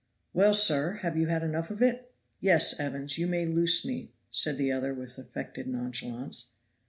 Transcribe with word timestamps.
"Well, 0.33 0.55
sir, 0.55 0.93
have 1.03 1.15
you 1.15 1.27
had 1.27 1.43
enough 1.43 1.69
of 1.69 1.79
it?" 1.83 2.11
"Yes, 2.39 2.79
Evans; 2.79 3.19
you 3.19 3.27
may 3.27 3.45
loose 3.45 3.85
me," 3.85 4.13
said 4.31 4.57
the 4.57 4.71
other 4.71 4.95
with 4.95 5.19
affected 5.19 5.67
nonchalance. 5.67 6.47